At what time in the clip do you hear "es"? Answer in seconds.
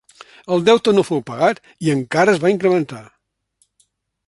2.35-2.41